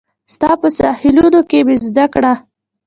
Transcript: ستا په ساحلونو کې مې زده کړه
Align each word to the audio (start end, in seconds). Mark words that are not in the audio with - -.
ستا 0.33 0.51
په 0.61 0.67
ساحلونو 0.77 1.41
کې 1.49 1.59
مې 1.67 1.75
زده 1.87 2.05
کړه 2.13 2.33